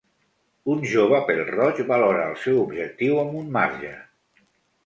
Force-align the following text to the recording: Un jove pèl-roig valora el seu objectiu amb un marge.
Un 0.75 0.79
jove 0.93 1.19
pèl-roig 1.27 1.81
valora 1.91 2.25
el 2.31 2.35
seu 2.47 2.57
objectiu 2.65 3.21
amb 3.25 3.37
un 3.43 3.53
marge. 3.59 3.93